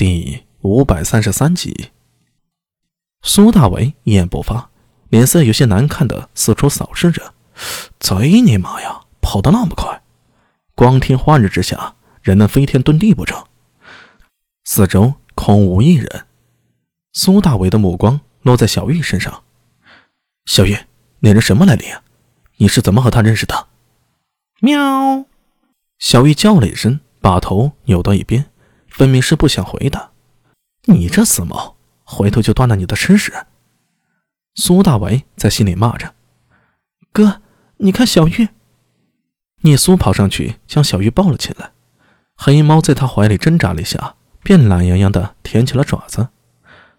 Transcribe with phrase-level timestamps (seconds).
[0.00, 1.90] 第五百三十三集，
[3.20, 4.70] 苏大伟一言不发，
[5.10, 7.34] 脸色有些难看的四处扫视着。
[7.98, 10.00] 贼你妈呀，跑得那么快！
[10.74, 13.44] 光天化日之下，人能飞天遁地不成？
[14.64, 16.24] 四周空无一人。
[17.12, 19.42] 苏大伟的目光落在小玉身上。
[20.46, 20.78] 小玉，
[21.18, 22.02] 那人什么来历啊？
[22.56, 23.66] 你是怎么和他认识的？
[24.60, 25.26] 喵！
[25.98, 28.46] 小玉叫了一声，把头扭到一边。
[28.90, 30.10] 分明是不想回答。
[30.84, 33.32] 你这死猫，回头就断了你的吃屎！
[34.54, 36.14] 苏大为在心里骂着。
[37.12, 37.40] 哥，
[37.78, 38.48] 你看小玉。
[39.62, 41.72] 聂苏跑上去将小玉抱了起来。
[42.36, 46.28] 黑猫在他怀里挣扎了一下，便懒洋洋的舔起了爪子。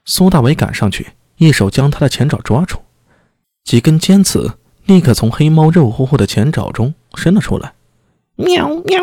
[0.05, 2.79] 苏大为赶上去，一手将他的前爪抓住，
[3.63, 7.73] 几根尖刺立刻从黑猫肉乎乎的前爪中伸了出来。
[8.35, 8.99] 喵喵！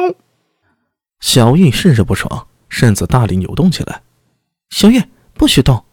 [1.21, 2.48] 小玉甚是不爽。
[2.69, 4.03] 身子大力扭动起来，
[4.71, 5.03] 小玉
[5.35, 5.85] 不许动！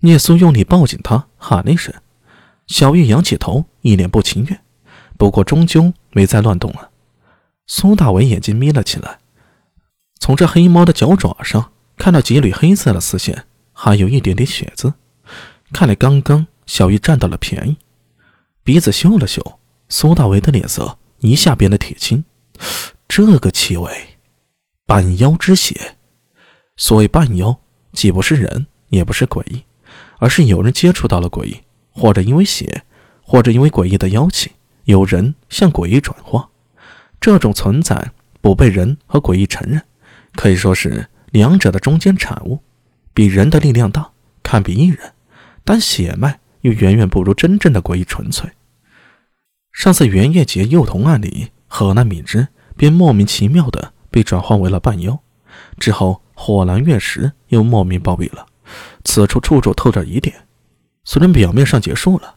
[0.00, 1.94] 聂苏用力抱紧他，喊了一声。
[2.66, 4.60] 小玉仰起头，一脸不情愿，
[5.18, 6.90] 不过终究没再乱动了。
[7.66, 9.18] 苏大伟眼睛眯了起来，
[10.18, 14.94] 从这黑猫的脚爪上看到几缕黑色的丝线，还有一点点血渍。
[15.72, 17.76] 看来刚刚小玉占到了便宜。
[18.62, 19.58] 鼻子嗅了嗅，
[19.88, 22.24] 苏大伟的脸色一下变得铁青。
[23.08, 24.09] 这个气味。
[24.90, 25.94] 半妖之血，
[26.76, 27.60] 所谓半妖，
[27.92, 29.64] 既不是人，也不是鬼，
[30.18, 32.82] 而是有人接触到了鬼，或者因为血，
[33.22, 34.50] 或者因为诡异的妖气，
[34.86, 36.50] 有人向诡异转化。
[37.20, 39.80] 这种存在不被人和诡异承认，
[40.34, 42.58] 可以说是两者的中间产物。
[43.14, 44.10] 比人的力量大，
[44.42, 45.12] 堪比一人，
[45.62, 48.50] 但血脉又远远不如真正的诡异纯粹。
[49.72, 53.92] 上次元月节幼童案里，河南敏之便莫名其妙的。
[54.10, 55.18] 被转换为了半妖，
[55.78, 58.46] 之后火蓝月石又莫名暴毙了。
[59.04, 60.46] 此处处处透着疑点。
[61.04, 62.36] 虽然表面上结束了，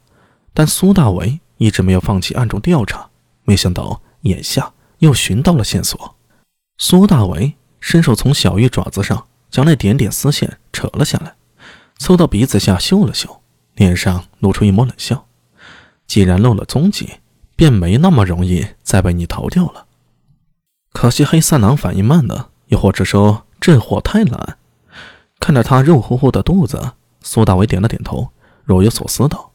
[0.54, 3.09] 但苏大为一直没有放弃暗中调查。
[3.44, 6.16] 没想到眼下又寻到了线索。
[6.78, 11.36] 苏大为伸手从小玉爪子上将那点点丝线扯了下来，
[11.97, 13.42] 凑到鼻子下嗅了嗅，
[13.76, 15.28] 脸上露出一抹冷笑。
[16.08, 17.09] 既然漏了踪迹，
[17.56, 19.86] 便没那么容易再被你逃掉了。
[20.94, 24.58] 可惜黑三郎反应慢了，又或者说这货太懒。
[25.40, 28.30] 看着他肉乎乎的肚子，苏大伟点了点头，
[28.64, 29.52] 若有所思道：“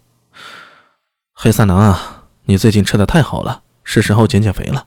[1.32, 4.86] 黑三郎啊，你最近吃的太好了，是时候减减肥了。”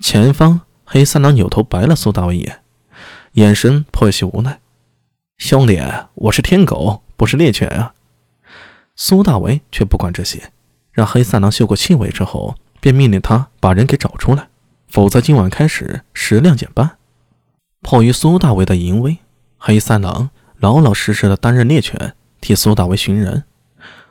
[0.00, 2.62] 前方，黑三郎扭头白了苏大伟一眼，
[3.32, 4.60] 眼神颇有些无奈
[5.38, 5.82] ：“兄弟，
[6.14, 7.94] 我是天狗，不是猎犬啊。”
[8.94, 10.52] 苏大伟却不管这些，
[10.92, 14.48] 让黑三郎嗅过气味之后，便命令他把人给找出来。
[14.92, 16.98] 否则今晚开始食量减半。
[17.80, 19.16] 迫于苏大为的淫威，
[19.56, 23.44] 黑三郎老老实实的担任猎犬，替苏大为寻人。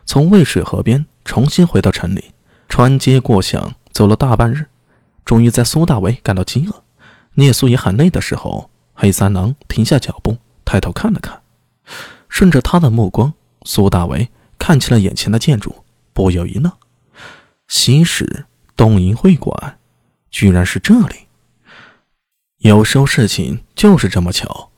[0.07, 2.31] 从渭水河边重新回到城里，
[2.67, 4.65] 穿街过巷走了大半日，
[5.23, 6.83] 终于在苏大为感到饥饿、
[7.35, 11.43] 聂苏也喊累的时候，黑三郎停下脚步，抬头看了看。
[12.27, 13.31] 顺着他的目光，
[13.65, 16.71] 苏大为看清了眼前的建筑，不由一愣：
[17.67, 19.77] 西市东瀛会馆。
[20.31, 21.27] 居然是这里！
[22.59, 24.71] 有时候事情就是这么巧。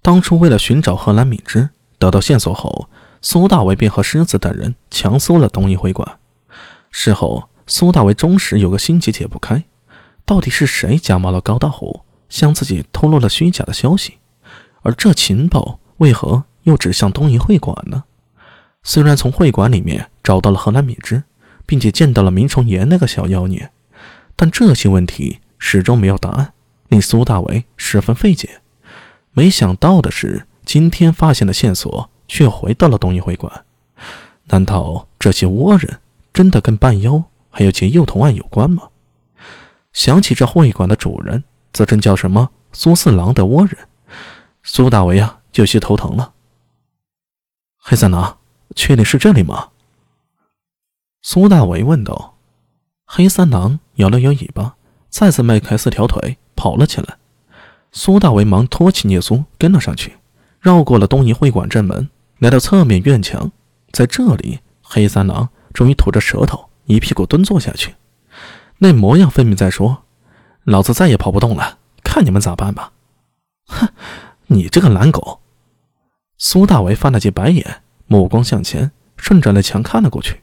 [0.00, 2.88] 当初为了寻找贺兰敏之，得到线索后，
[3.20, 6.18] 苏大为便和狮子等人强搜了东瀛会馆。
[6.90, 9.64] 事后，苏大为终时有个心结解不开：
[10.24, 14.18] 到底是谁假冒了高大虎，向自己透露了虚假的消息？
[14.82, 18.04] 而这情报为何又指向东瀛会馆呢？
[18.82, 21.22] 虽然从会馆里面找到了贺兰敏之，
[21.66, 23.70] 并且见到了明崇岩那个小妖孽。
[24.42, 26.52] 但这些问题始终没有答案，
[26.88, 28.60] 令苏大为十分费解。
[29.30, 33.64] 没想到的是，今天发现的线索却回到了东瀛会馆。
[34.46, 36.00] 难道这些倭人
[36.32, 38.88] 真的跟半妖还有劫幼童案有关吗？
[39.92, 43.86] 想起这会馆的主人，自称叫什么苏四郎的倭人，
[44.64, 46.32] 苏大为啊，有些头疼了。
[47.76, 48.38] 黑三郎，
[48.74, 49.68] 确定是这里吗？
[51.22, 52.31] 苏大为问道。
[53.14, 54.74] 黑三郎摇了摇尾巴，
[55.10, 57.18] 再次迈开四条腿跑了起来。
[57.92, 60.16] 苏大为忙托起聂苏跟了上去，
[60.60, 63.52] 绕过了东瀛会馆正门，来到侧面院墙。
[63.90, 67.96] 在这里，黑三郎终于吐着舌头，一屁股蹲坐下去，
[68.78, 70.04] 那模样分明在说
[70.64, 72.92] ：“老子再也跑不动了，看你们咋办吧！”
[73.68, 73.88] 哼，
[74.46, 75.40] 你这个懒狗！
[76.38, 80.40] 苏大为翻了记白眼，目光向前，顺着那墙看了过去。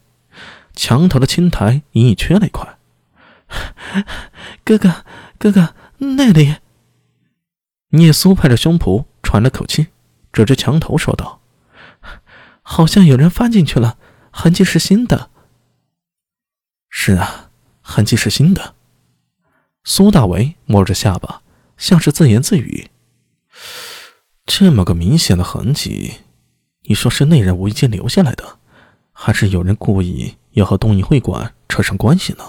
[0.79, 2.77] 墙头的青苔隐隐缺了一块。
[4.63, 5.03] 哥哥，
[5.37, 6.55] 哥哥，那里。
[7.89, 9.87] 聂苏拍着胸脯喘了口气，
[10.31, 11.41] 指着墙头说道
[12.63, 13.97] ：“好像有人翻进去了，
[14.31, 15.29] 痕迹是新的。
[16.87, 17.49] ”“是啊，
[17.81, 18.75] 痕迹是新的。”
[19.83, 21.41] 苏大为摸着下巴，
[21.75, 22.89] 像是自言自语
[24.45, 26.19] ：“这么个明显的痕迹，
[26.83, 28.59] 你说是那人无意间留下来的，
[29.11, 32.43] 还是有人故意要和东瀛会馆扯上关系呢？”